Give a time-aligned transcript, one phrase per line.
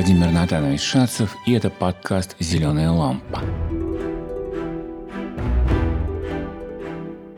[0.00, 3.42] Владимир Натанович Шацев, и это подкаст «Зеленая лампа».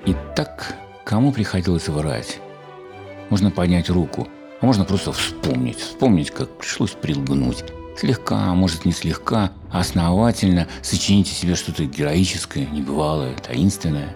[0.07, 2.39] Итак, кому приходилось врать?
[3.31, 4.29] Можно поднять руку,
[4.61, 5.79] а можно просто вспомнить.
[5.79, 7.65] Вспомнить, как пришлось прилгнуть.
[7.99, 14.15] Слегка, а может не слегка, а основательно сочините себе что-то героическое, небывалое, таинственное.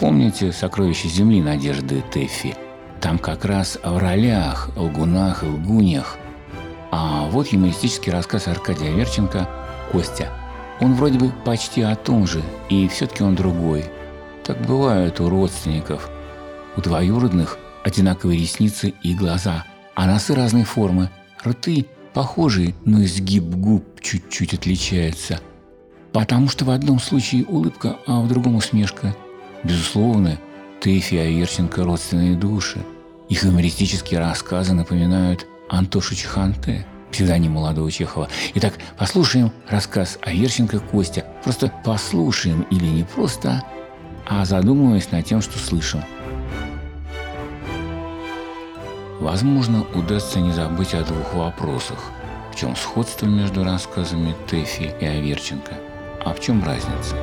[0.00, 2.56] Помните «Сокровища земли» Надежды Тэффи?
[3.00, 6.18] Там как раз в ролях, лгунах и лгуньях.
[6.90, 9.48] А вот юмористический рассказ Аркадия Верченко
[9.92, 10.30] «Костя».
[10.80, 13.86] Он вроде бы почти о том же, и все-таки он другой.
[14.44, 16.10] Так бывает у родственников.
[16.76, 19.64] У двоюродных одинаковые ресницы и глаза,
[19.94, 21.10] а носы разной формы,
[21.44, 25.40] рты похожие, но изгиб губ чуть-чуть отличается.
[26.12, 29.14] Потому что в одном случае улыбка, а в другом усмешка.
[29.64, 30.38] Безусловно,
[30.80, 32.84] Тэфи и Аверченко– родственные души.
[33.28, 38.28] Их юмористические рассказы напоминают Антошу Чеханте, псевдоним молодого Чехова.
[38.54, 41.24] Итак, послушаем рассказ Аверченко Костя.
[41.44, 43.62] Просто послушаем или не просто,
[44.26, 46.02] а задумываясь над тем, что слышим–
[49.20, 51.98] Возможно, удастся не забыть о двух вопросах.
[52.52, 55.74] В чем сходство между рассказами Тэфи и Аверченко,
[56.24, 57.16] а в чем разница?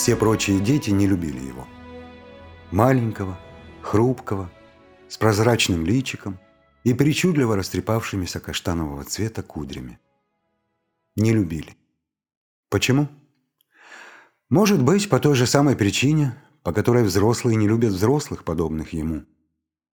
[0.00, 1.68] Все прочие дети не любили его.
[2.70, 3.38] Маленького–
[3.82, 4.50] хрупкого,
[5.10, 6.38] с прозрачным личиком
[6.84, 9.98] и причудливо растрепавшимися каштанового цвета кудрями.
[11.16, 11.76] Не любили.
[12.70, 13.08] Почему?
[14.48, 19.26] Может быть, по той же самой причине, по которой взрослые не любят взрослых, подобных ему.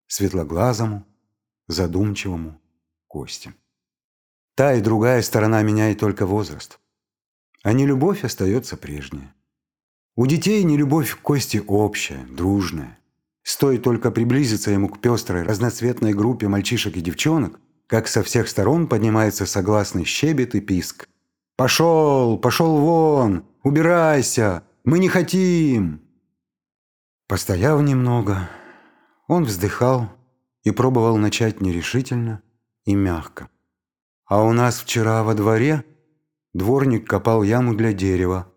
[0.07, 1.05] Светлоглазому,
[1.67, 2.61] задумчивому
[3.09, 3.53] Косте.
[4.55, 6.79] Та и другая сторона меняет только возраст.
[7.61, 9.33] А не любовь остается прежняя.
[10.19, 12.97] У детей не любовь к Косте общая, дружная.
[13.43, 18.87] Стоит только приблизиться ему к пестрой, разноцветной группе мальчишек и девчонок, как со всех сторон
[18.87, 21.07] поднимается согласный щебет и писк.
[21.55, 22.39] «Пошел!
[22.39, 23.45] Пошел вон!
[23.61, 24.63] Убирайся!
[24.83, 26.01] Мы не хотим!»
[27.27, 28.49] Постояв немного,
[29.27, 30.09] он вздыхал
[30.63, 32.41] и пробовал начать нерешительно
[32.85, 33.49] и мягко.
[34.25, 35.85] А у нас вчера во дворе
[36.55, 38.51] дворник копал яму для дерева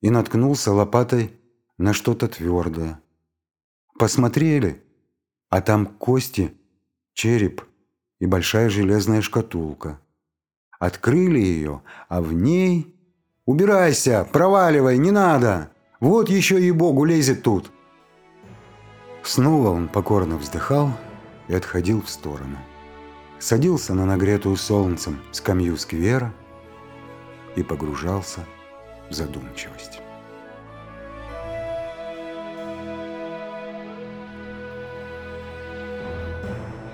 [0.00, 1.32] и наткнулся лопатой
[1.78, 3.00] на что-то твердое.
[3.98, 4.82] Посмотрели,
[5.48, 6.54] а там кости,
[7.14, 7.62] череп
[8.18, 10.00] и большая железная шкатулка.
[10.78, 12.92] Открыли ее, а в ней...
[13.46, 14.28] «Убирайся!
[14.32, 14.98] Проваливай!
[14.98, 15.70] Не надо!
[16.00, 17.70] Вот еще и Богу лезет тут!»
[19.22, 20.90] Снова он покорно вздыхал
[21.46, 22.58] и отходил в сторону.
[23.38, 26.34] Садился на нагретую солнцем скамью сквера
[27.54, 28.55] и погружался в
[29.10, 30.00] задумчивость.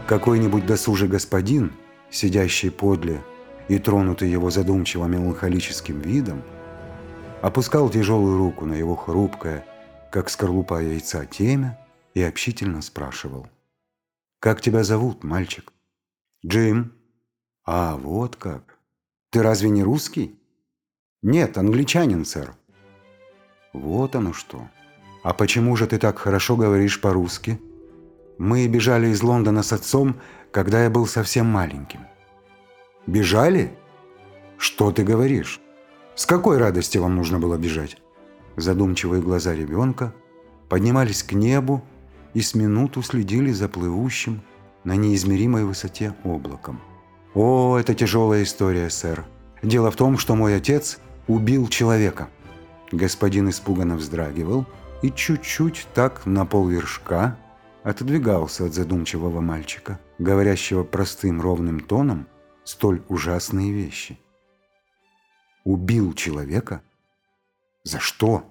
[0.07, 1.73] Какой-нибудь досужий господин,
[2.11, 3.23] сидящий подле
[3.69, 6.43] и тронутый его задумчиво меланхолическим видом,
[7.41, 9.65] опускал тяжелую руку на его хрупкое,
[10.11, 11.79] как скорлупа яйца, темя
[12.15, 13.47] и общительно спрашивал.
[14.39, 15.73] «Как тебя зовут, мальчик?»
[16.45, 16.93] «Джим».
[17.65, 18.79] «А, вот как.
[19.31, 20.42] Ты разве не русский?»
[21.23, 22.55] «Нет, англичанин, сэр».
[23.73, 24.69] «Вот оно что.
[25.23, 27.61] А почему же ты так хорошо говоришь по-русски?»
[28.39, 30.17] Мы бежали из Лондона с отцом,
[30.51, 32.01] когда я был совсем маленьким.
[33.07, 33.73] Бежали?
[34.57, 35.61] Что ты говоришь?
[36.17, 37.99] С какой радости вам нужно было бежать?
[38.57, 40.13] Задумчивые глаза ребенка
[40.69, 41.85] поднимались к небу
[42.35, 44.43] и с минуту следили за плывущим
[44.85, 46.81] на неизмеримой высоте облаком.
[47.35, 49.25] «О, это тяжелая история, сэр.
[49.63, 52.29] Дело в том, что мой отец убил человека».
[52.93, 54.67] Господин испуганно вздрагивал
[55.03, 57.39] и чуть-чуть так на полвершка
[57.83, 62.29] отодвигался от задумчивого мальчика, говорящего простым ровным тоном
[62.65, 64.19] столь ужасные вещи.
[65.65, 66.83] Убил человека?
[67.85, 68.45] За что?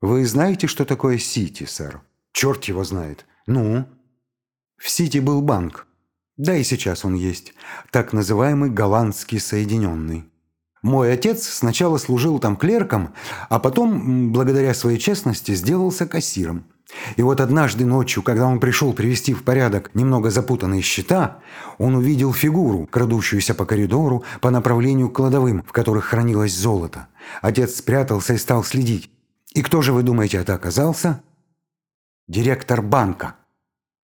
[0.00, 2.02] Вы знаете, что такое Сити, сэр?
[2.32, 3.26] Черт его знает.
[3.46, 3.86] Ну?
[4.76, 5.86] В Сити был банк.
[6.36, 7.54] Да и сейчас он есть.
[7.90, 10.30] Так называемый голландский соединенный.
[10.82, 13.12] Мой отец сначала служил там клерком,
[13.50, 16.64] а потом, благодаря своей честности, сделался кассиром.
[17.16, 21.38] И вот однажды ночью, когда он пришел привести в порядок немного запутанные счета,
[21.78, 27.08] он увидел фигуру, крадущуюся по коридору по направлению к кладовым, в которых хранилось золото.
[27.42, 29.10] Отец спрятался и стал следить.
[29.52, 31.22] И кто же, вы думаете, это оказался?
[32.26, 33.36] Директор банка.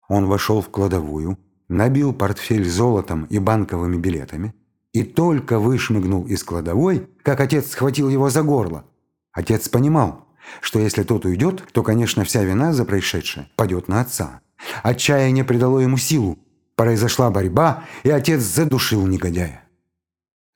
[0.10, 4.54] Он вошел в кладовую, набил портфель золотом и банковыми билетами
[4.97, 8.83] и только вышмыгнул из кладовой, как отец схватил его за горло.
[9.31, 10.25] Отец понимал,
[10.59, 14.41] что если тот уйдет, то, конечно, вся вина за происшедшее падет на отца.
[14.81, 16.39] Отчаяние придало ему силу.
[16.75, 19.63] Произошла борьба, и отец задушил негодяя.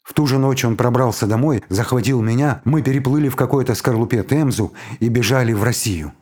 [0.02, 4.74] В ту же ночь он пробрался домой, захватил меня, мы переплыли в какой-то скорлупе Темзу
[5.00, 6.14] и бежали в Россию.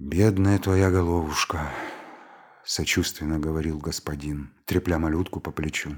[0.00, 1.70] «Бедная твоя головушка»,—
[2.64, 5.96] сочувственно говорил господин, трепля малютку по плечу.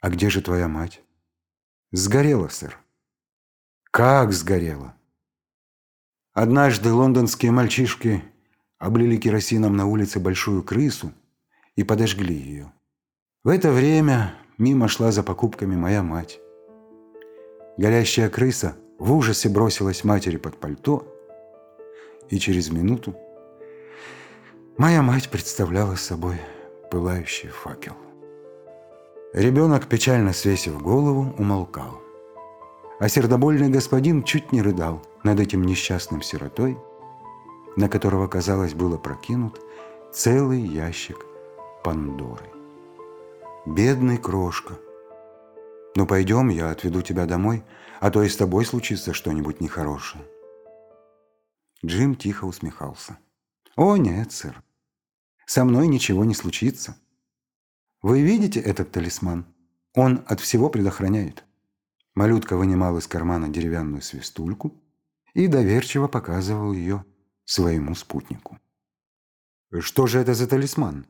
[0.00, 1.02] «А где же твоя мать?»
[1.92, 2.78] «Сгорела, сэр».
[3.90, 4.94] «Как сгорела?»
[6.32, 8.22] Однажды лондонские мальчишки
[8.78, 11.12] облили керосином на улице большую крысу
[11.74, 12.72] и подожгли ее.
[13.42, 16.38] В это время мимо шла за покупками моя мать.
[17.76, 21.06] Горящая крыса в ужасе бросилась матери под пальто,
[22.30, 23.16] и через минуту
[24.76, 26.40] моя мать представляла собой
[26.90, 27.96] пылающий факел.
[29.34, 32.00] Ребенок, печально свесив голову, умолкал.
[32.98, 36.78] А сердобольный господин чуть не рыдал над этим несчастным сиротой,
[37.76, 39.60] на которого, казалось, было прокинут
[40.12, 41.26] целый ящик
[41.84, 42.46] Пандоры.
[43.66, 44.78] «Бедный крошка!
[45.94, 47.62] Ну, пойдем, я отведу тебя домой,
[48.00, 50.24] а то и с тобой случится что-нибудь нехорошее».
[51.84, 53.18] Джим тихо усмехался.
[53.76, 54.62] «О, нет, сэр,
[55.44, 56.96] со мной ничего не случится.
[58.02, 59.46] Вы видите этот талисман?
[59.94, 61.44] Он от всего предохраняет».
[62.14, 64.74] Малютка вынимал из кармана деревянную свистульку
[65.34, 67.04] и доверчиво показывал ее
[67.44, 68.58] своему спутнику.
[69.80, 71.06] «Что же это за талисман?»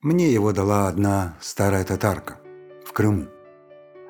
[0.00, 2.40] «Мне его дала одна старая татарка
[2.84, 3.26] в Крыму.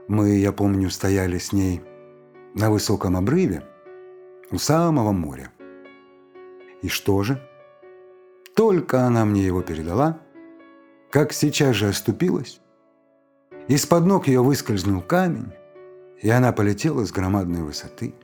[0.09, 1.83] Мы, я помню, стояли с ней
[2.55, 3.65] на высоком обрыве
[4.51, 5.51] у самого моря.
[6.83, 7.41] И что же?
[8.55, 10.21] Только она мне его передала,
[11.15, 12.61] как сейчас же оступилась.
[13.69, 15.53] Из-под ног ее выскользнул камень,
[16.21, 18.17] и она полетела с громадной высоты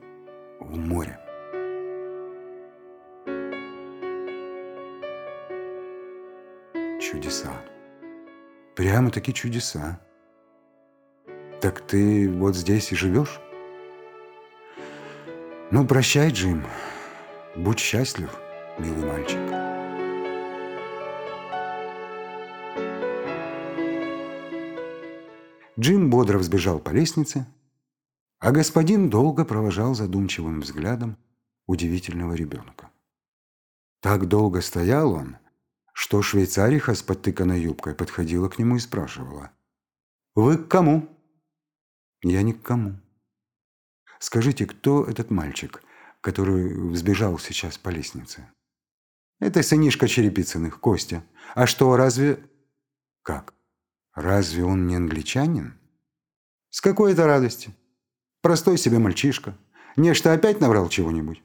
[0.59, 1.17] в море.
[6.99, 7.53] Чудеса.
[8.75, 10.01] Прямо-таки чудеса.
[11.61, 13.39] Так ты вот здесь и живешь?
[15.71, 16.65] Ну, прощай, Джим.
[17.55, 18.37] Будь счастлив,
[18.77, 19.60] милый мальчик.
[25.81, 27.47] Джим бодро взбежал по лестнице,
[28.37, 31.17] а господин долго провожал задумчивым взглядом
[31.65, 32.91] удивительного ребенка.
[33.99, 35.37] Так долго стоял он,
[35.93, 39.49] что швейцариха с подтыканной юбкой подходила к нему и спрашивала.
[40.35, 41.09] «Вы к кому?»
[42.21, 42.99] «Я ни к кому».
[44.19, 45.81] «Скажите, кто этот мальчик,
[46.21, 48.47] который взбежал сейчас по лестнице?»
[49.39, 51.23] «Это сынишка Черепицыных, Костя.
[51.55, 52.47] А что, разве...»
[53.23, 53.55] «Как?
[54.13, 55.73] Разве он не англичанин?»
[56.69, 57.73] «С какой это радости?
[58.41, 59.55] Простой себе мальчишка.
[59.95, 61.43] Нечто опять набрал чего-нибудь.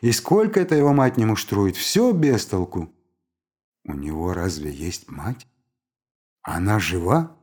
[0.00, 2.90] И сколько это его мать не муштрует, все без толку.
[3.84, 5.46] У него разве есть мать?
[6.42, 7.36] Она жива?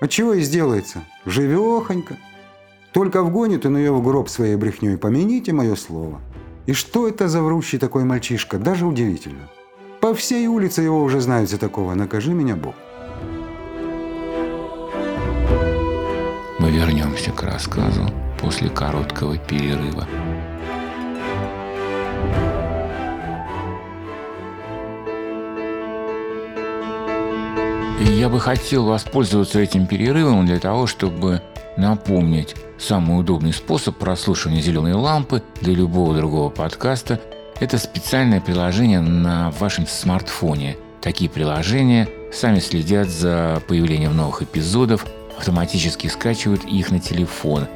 [0.00, 1.04] А чего и сделается?
[1.24, 2.18] Живехонька.
[2.92, 6.20] Только вгонит он ее в гроб своей брехней, помяните мое слово.
[6.66, 8.58] И что это за врущий такой мальчишка?
[8.58, 9.48] Даже удивительно.
[10.02, 11.94] По всей улице его уже знают за такого.
[11.94, 12.74] Накажи меня, Бог.
[16.58, 20.08] Мы вернемся к рассказу после короткого перерыва.
[28.00, 31.42] Я бы хотел воспользоваться этим перерывом для того, чтобы
[31.76, 37.20] напомнить самый удобный способ прослушивания «Зеленой лампы» для любого другого подкаста–
[37.62, 40.76] это специальное приложение на вашем смартфоне.
[41.00, 45.06] Такие приложения сами следят за появлением новых эпизодов,
[45.38, 47.68] автоматически скачивают их на телефон.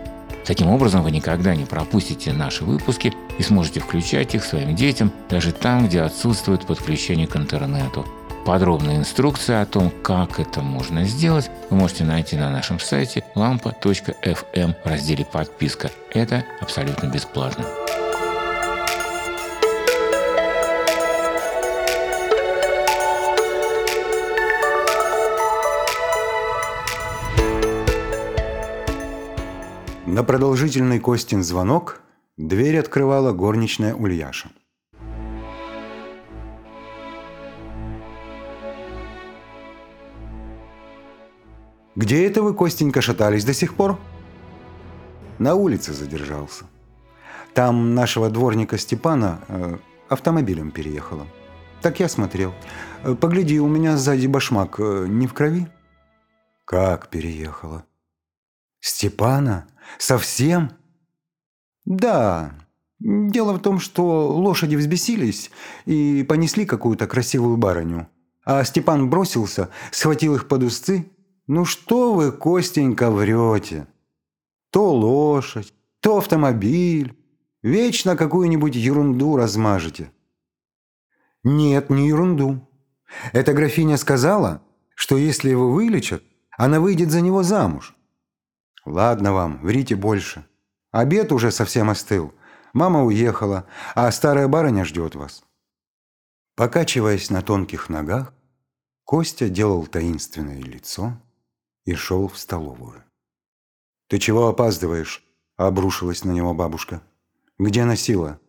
[0.45, 5.53] Таким образом, вы никогда не пропустите наши выпуски и сможете включать их своим детям даже
[5.53, 8.05] там, где отсутствует подключение к интернету.
[8.45, 14.75] Подробная инструкция о том, как это можно сделать, вы можете найти на нашем сайте lampa.fm
[14.85, 15.91] в разделе «Подписка».
[16.13, 17.67] Это абсолютно бесплатно.
[30.17, 32.01] На продолжительный Костин звонок
[32.39, 34.49] дверь открывала горничная Ульяша.
[41.95, 43.99] «Где это вы, Костенька, шатались до сих пор?»
[45.39, 46.65] «На улице задержался.
[47.53, 49.77] Там нашего дворника Степана э,
[50.09, 51.27] автомобилем переехала.
[51.83, 52.55] Так я смотрел.
[53.21, 55.69] Погляди, у меня сзади башмак э, не в крови?
[56.65, 57.85] Как переехала?
[58.87, 59.67] Степана?
[59.99, 60.71] Совсем?
[61.85, 62.55] Да.
[63.01, 65.51] Дело в том, что лошади взбесились
[65.87, 68.09] и понесли какую-то красивую барыню.
[68.45, 71.11] А Степан бросился, схватил их под узцы.
[71.49, 73.89] Ну что вы, Костенька, врете?
[74.71, 77.19] То лошадь, то автомобиль.
[77.65, 80.13] Вечно какую-нибудь ерунду размажете.
[81.43, 82.69] Нет, не ерунду.
[83.33, 84.63] Эта графиня сказала,
[84.95, 86.23] что если его вылечат,
[86.57, 87.96] она выйдет за него замуж.
[88.87, 90.47] Ладно вам, врите больше.
[90.93, 92.33] Обед уже совсем остыл.
[92.73, 95.43] Мама уехала, а старая барыня ждет вас.
[96.55, 98.33] Покачиваясь на тонких ногах,
[99.05, 101.13] Костя делал таинственное лицо
[101.85, 103.05] и шел в столовую.
[104.09, 105.25] «Ты чего опаздываешь?»–
[105.57, 107.03] обрушилась на него бабушка.
[107.59, 108.41] «Где носила?»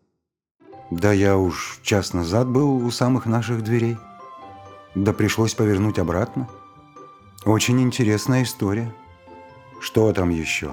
[0.91, 3.97] «Да я уж час назад был у самых наших дверей.
[4.95, 6.47] Да пришлось повернуть обратно.
[7.45, 8.93] Очень интересная история.
[9.79, 10.71] Что там еще?»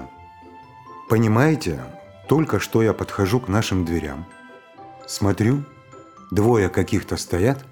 [1.07, 1.79] «Понимаете,
[2.27, 4.25] только что я подхожу к нашим дверям.
[5.07, 5.63] Смотрю,
[6.31, 7.65] двое каких-то стоят,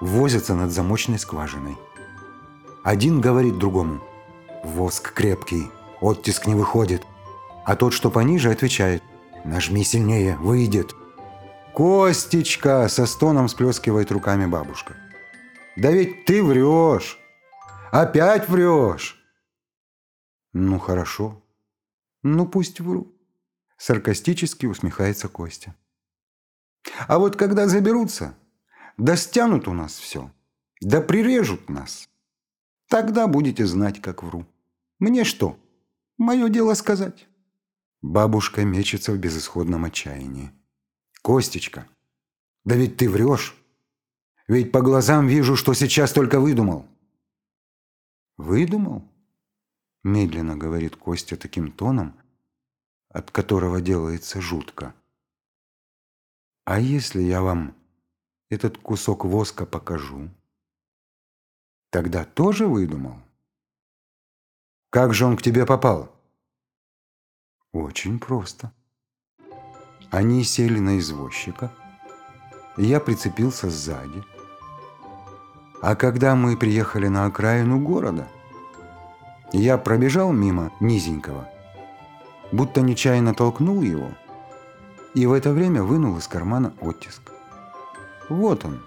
[0.00, 1.76] возятся над замочной скважиной.
[2.84, 4.00] Один говорит другому
[4.64, 5.70] «Воск крепкий,
[6.00, 7.02] оттиск не выходит».
[7.64, 9.02] А тот, что пониже, отвечает
[9.44, 10.94] «Нажми сильнее, выйдет».
[11.74, 14.94] «Костечка!»– со стоном сплескивает руками бабушка.
[15.76, 17.18] «Да ведь ты врешь!
[17.92, 19.17] Опять врешь!»
[20.52, 21.42] «Ну хорошо.
[22.22, 23.14] Ну пусть вру».
[23.76, 25.74] Саркастически усмехается Костя.
[27.06, 28.36] А вот когда заберутся,
[28.96, 30.32] да стянут у нас все,
[30.80, 32.08] да прирежут нас,
[32.88, 34.46] тогда будете знать, как вру.
[34.98, 35.58] Мне что?
[36.16, 37.28] Мое дело сказать.
[38.02, 40.52] Бабушка мечется в безысходном отчаянии.
[41.22, 41.86] Костечка,
[42.64, 43.54] да ведь ты врешь.
[44.48, 46.86] Ведь по глазам вижу, что сейчас только выдумал.
[48.36, 49.04] Выдумал?
[50.04, 52.18] Медленно говорит Костя таким тоном,
[53.08, 54.94] от которого делается жутко.
[56.64, 57.74] А если я вам
[58.50, 60.30] этот кусок воска покажу,
[61.90, 63.20] тогда тоже выдумал?
[64.90, 66.14] Как же он к тебе попал?
[67.72, 68.72] Очень просто.
[70.10, 71.70] Они сели на извозчика,
[72.78, 74.24] я прицепился сзади.
[75.82, 78.28] А когда мы приехали на окраину города,
[79.52, 81.48] я пробежал мимо низенького–
[82.52, 84.10] будто нечаянно толкнул его
[85.14, 87.32] и в это время вынул из кармана оттиск.
[88.28, 88.82] Вот он.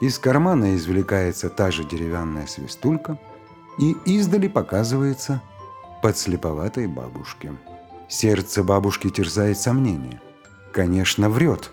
[0.00, 3.18] Из кармана извлекается та же деревянная свистулька
[3.78, 5.40] и издали показывается
[6.02, 7.54] подслеповатой бабушке.
[8.08, 10.20] Сердце бабушки терзает сомнение.
[10.72, 11.70] Конечно, врет.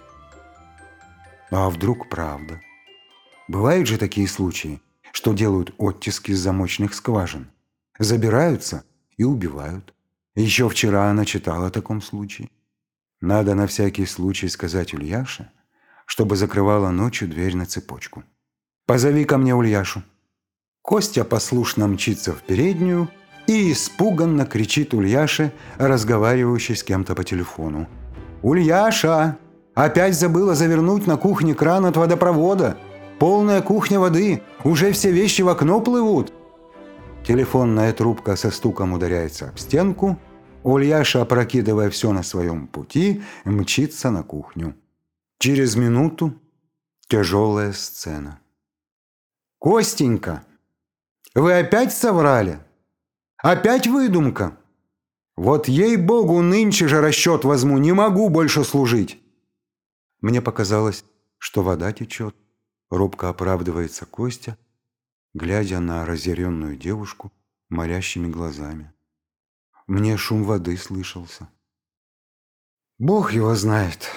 [1.50, 2.62] А вдруг правда?
[3.48, 4.80] Бывают же такие случаи,
[5.12, 7.50] что делают оттиски из замочных скважин.
[8.02, 8.84] Забираются
[9.16, 9.94] и убивают.
[10.34, 12.50] Еще вчера она читала о таком случае.
[13.22, 15.52] Надо на всякий случай сказать Ульяше,
[16.08, 18.24] чтобы закрывала ночью дверь на цепочку.
[18.88, 20.02] «Позови ко мне Ульяшу».
[20.82, 23.08] Костя послушно мчится в переднюю
[23.46, 27.88] и испуганно кричит Ульяше, разговаривающей с кем-то по телефону.
[28.42, 29.38] «Ульяша!
[29.76, 32.80] Опять забыла завернуть на кухне кран от водопровода!
[33.20, 34.42] Полная кухня воды!
[34.64, 36.34] Уже все вещи в окно плывут!»
[37.24, 40.20] Телефонная трубка со стуком ударяется об стенку.
[40.64, 44.76] Ульяша, опрокидывая все на своем пути, мчится на кухню.
[45.38, 46.34] Через минуту
[47.08, 48.40] тяжелая сцена.
[49.60, 50.44] «Костенька,
[51.36, 52.60] вы опять соврали?
[53.38, 54.58] Опять выдумка?
[55.36, 59.20] Вот ей-богу, нынче же расчет возьму, не могу больше служить!»
[60.22, 61.06] Мне показалось,
[61.38, 62.36] что вода течет.
[62.90, 64.58] Робко оправдывается Костя–
[65.34, 67.32] глядя на разъяренную девушку
[67.70, 68.92] молящими глазами.
[69.88, 71.50] Мне шум воды слышался.
[73.00, 74.10] Бог его знает,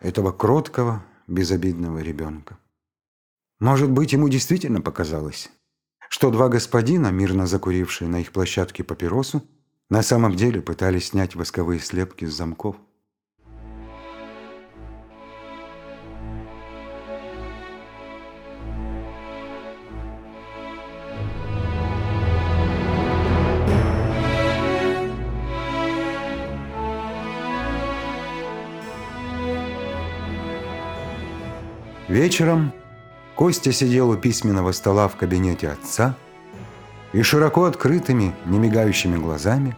[0.00, 2.58] этого кроткого, безобидного ребенка.
[3.58, 5.50] Может быть, ему действительно показалось,
[6.10, 9.42] что два господина, мирно закурившие на их площадке папиросу,
[9.88, 12.76] на самом деле пытались снять восковые слепки с замков.
[32.14, 32.72] Вечером
[33.34, 36.16] Костя сидел у письменного стола в кабинете отца
[37.12, 39.76] и широко открытыми, немигающими глазами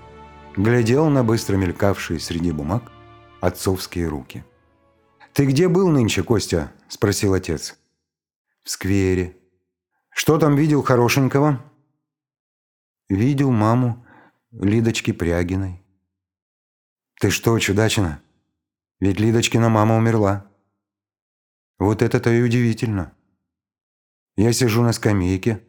[0.54, 2.92] глядел на быстро мелькавшие среди бумаг
[3.40, 4.44] отцовские руки.
[5.32, 7.78] «Ты где был нынче, Костя?»– спросил отец.
[8.64, 9.34] В сквере.
[10.10, 11.64] Что там видел хорошенького?
[13.08, 14.04] Видел маму
[14.50, 15.82] Лидочки Прягиной.
[17.18, 18.20] Ты что, чудачина?
[19.00, 20.50] Ведь Лидочкина мама умерла.
[21.78, 23.12] Вот это-то и удивительно.
[24.36, 25.62] Я сижу на скамейке,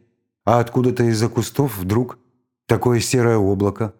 [0.44, 2.18] а откуда-то из-за кустов вдруг
[2.66, 3.94] такое серое облако.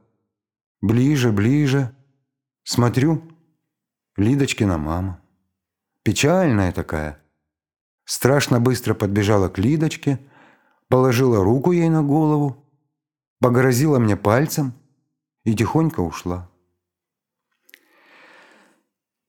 [0.80, 1.94] Ближе, ближе.
[2.64, 3.22] Смотрю,
[4.16, 5.20] Лидочкина мама.
[6.02, 7.20] Печальная такая.
[8.04, 10.18] Страшно быстро подбежала к Лидочке,
[10.88, 12.64] положила руку ей на голову,
[13.40, 14.72] погрозила мне пальцем
[15.44, 16.50] и тихонько ушла.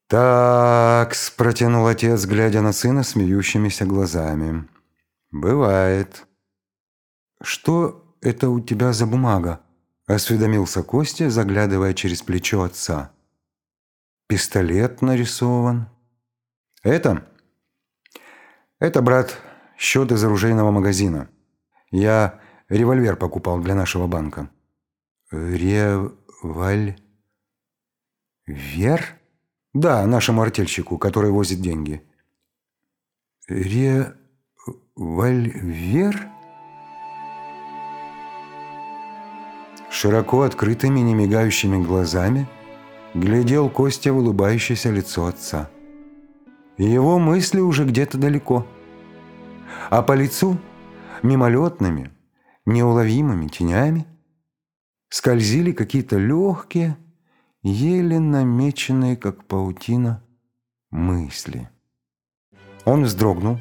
[0.07, 0.88] так
[1.36, 4.68] протянул отец, глядя на сына смеющимися глазами.
[5.32, 6.25] «Бывает».
[7.41, 9.62] «Что это у тебя за бумага?»–
[10.08, 13.12] осведомился Костя, заглядывая через плечо отца.
[14.27, 15.88] «Пистолет нарисован».
[16.84, 17.25] «Это?»
[18.79, 19.38] «Это, брат,
[19.77, 21.29] счет из оружейного магазина.
[21.91, 22.39] Я
[22.70, 24.50] револьвер покупал для нашего банка».
[25.32, 26.96] «Револьвер?»
[29.74, 32.02] Да, нашему артельщику, который возит деньги.
[33.48, 34.16] Револьвер?
[39.92, 42.48] Широко открытыми, немигающими глазами
[43.14, 45.70] глядел Костя в улыбающееся лицо отца.
[46.78, 48.66] Его мысли уже где-то далеко.
[49.90, 50.58] А по лицу
[51.22, 52.12] мимолетными,
[52.66, 54.06] неуловимыми тенями
[55.10, 56.98] скользили какие-то легкие,
[57.63, 60.24] еле намеченные, как паутина,
[60.92, 61.70] мысли.
[62.86, 63.60] Он вздрогнул,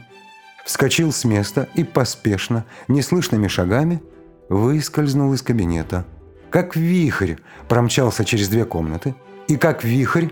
[0.65, 4.03] вскочил с места и поспешно, неслышными шагами,
[4.49, 6.05] выскользнул из кабинета.
[6.51, 7.37] Как вихрь
[7.69, 9.15] промчался через две комнаты,
[9.49, 10.29] и как вихрь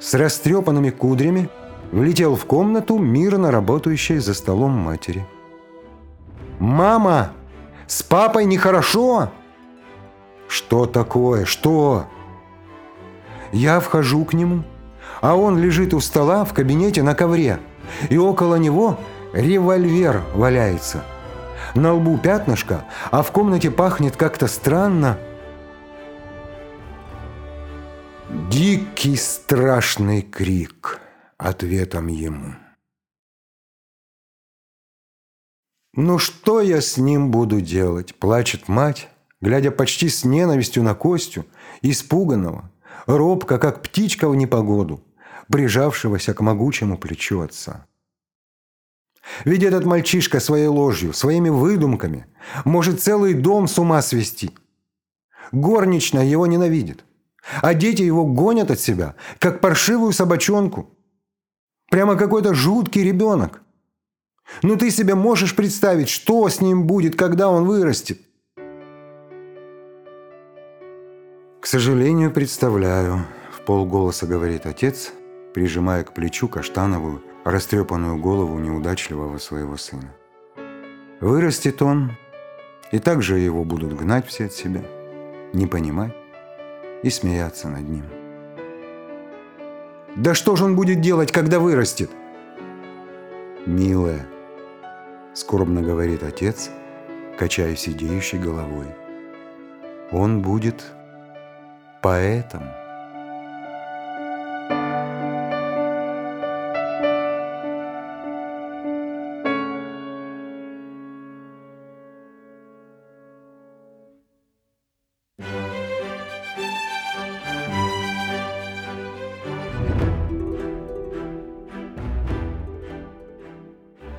[0.00, 1.48] с растрепанными кудрями
[1.92, 5.26] влетел в комнату, мирно работающей за столом матери.
[6.58, 7.32] «Мама!
[7.86, 9.30] С папой нехорошо!»
[10.48, 11.44] «Что такое?
[11.44, 12.06] Что?»
[13.52, 14.64] Я вхожу к нему,
[15.20, 17.60] а он лежит у стола в кабинете на ковре,
[18.08, 18.98] и около него
[19.34, 21.04] револьвер валяется.
[21.74, 25.18] На лбу пятнышко, а в комнате пахнет как-то странно.
[28.50, 31.00] Дикий страшный крик
[31.36, 32.54] ответом ему.
[35.94, 39.10] «Ну что я с ним буду делать?»– плачет мать,
[39.42, 41.44] глядя почти с ненавистью на Костю,
[41.82, 42.70] испуганного,
[43.06, 45.02] робко, как птичка в непогоду,
[45.50, 47.86] прижавшегося к могучему плечу отца.
[49.44, 52.26] Ведь этот мальчишка своей ложью, своими выдумками
[52.64, 54.50] может целый дом с ума свести.
[55.52, 57.04] Горничная его ненавидит,
[57.60, 60.90] а дети его гонят от себя, как паршивую собачонку.
[61.90, 63.62] Прямо какой-то жуткий ребенок.
[64.62, 68.20] Ну ты себе можешь представить, что с ним будет, когда он вырастет?
[71.62, 73.20] «К сожалению, представляю»,–
[73.52, 75.12] в полголоса говорит отец,
[75.54, 80.12] прижимая к плечу каштановую, растрепанную голову неудачливого своего сына.
[81.20, 82.16] Вырастет он,
[82.90, 84.82] и также его будут гнать все от себя,
[85.52, 86.16] не понимать
[87.04, 88.06] и смеяться над ним.
[90.16, 92.10] «Да что же он будет делать, когда вырастет?»
[93.66, 94.26] «Милая»,–
[95.34, 96.70] скорбно говорит отец,
[97.38, 98.88] качая сидеющей головой.
[100.10, 100.92] «Он будет
[102.02, 102.64] поэтом.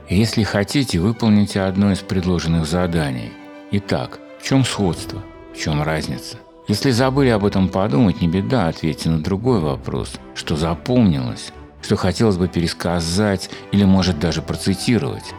[0.09, 3.31] Если хотите, выполните одно из предложенных заданий.
[3.71, 5.21] Итак, в чем сходство,
[5.53, 10.13] в чем разница– если забыли об этом подумать, не беда, ответьте на другой вопрос.
[10.33, 11.51] Что запомнилось?
[11.81, 15.33] Что хотелось бы пересказать или, может, даже процитировать?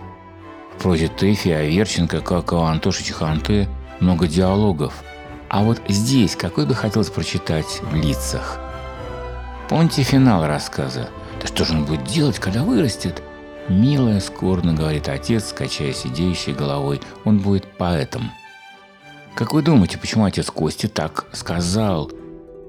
[0.77, 3.69] В прозе Тэфи, Аверченко, как и у Антоши Чеханты,
[4.01, 5.03] много диалогов.
[5.49, 8.59] А вот здесь какой бы хотелось прочитать в лицах?
[9.71, 11.09] Помните финал рассказа?
[11.41, 13.23] Да что же он будет делать, когда вырастет?
[13.71, 18.31] Милая, скорно говорит отец, качая сидеющей головой, он будет поэтом.
[19.35, 22.11] Как вы думаете, почему отец Кости так сказал?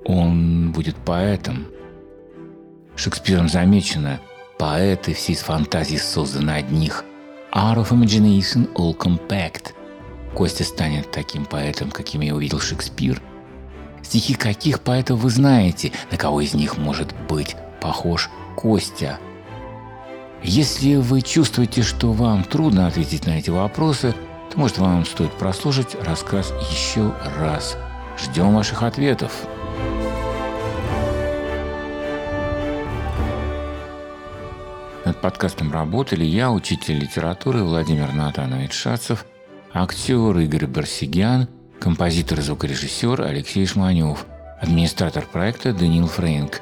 [0.04, 1.67] Он будет поэтом.
[2.95, 4.19] Шекспиром замечено,
[4.58, 7.04] поэты все из фантазий созданы одних.
[7.51, 9.73] Out of imagination all compact.
[10.34, 13.21] Костя станет таким поэтом, каким я увидел Шекспир.
[14.01, 19.19] Стихи каких поэтов вы знаете, на кого из них может быть похож Костя?
[20.43, 24.15] Если вы чувствуете, что вам трудно ответить на эти вопросы,
[24.55, 27.77] то, может, вам стоит прослушать рассказ еще раз.
[28.17, 29.31] Ждем ваших ответов.
[35.03, 39.25] Над подкастом работали я, учитель литературы Владимир Натанович Шацев,
[39.73, 41.47] актер Игорь Барсигян,
[41.79, 44.25] композитор и звукорежиссер Алексей Шманев,
[44.59, 46.61] администратор проекта Даниил Фрейнг.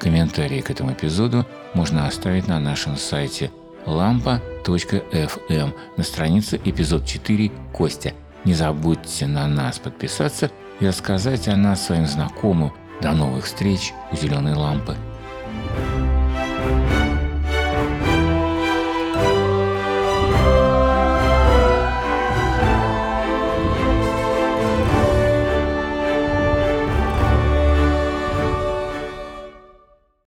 [0.00, 3.50] Комментарии к этому эпизоду можно оставить на нашем сайте
[3.86, 8.12] lampa.fm на странице эпизод 4 Костя.
[8.44, 12.72] Не забудьте на нас подписаться и рассказать о нас своим знакомым.
[13.00, 14.96] До новых встреч у зеленой лампы.